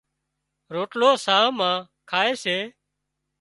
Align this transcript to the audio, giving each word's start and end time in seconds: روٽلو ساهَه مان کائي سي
روٽلو 0.73 1.09
ساهَه 1.25 1.49
مان 1.57 1.75
کائي 2.09 2.31
سي 2.43 2.57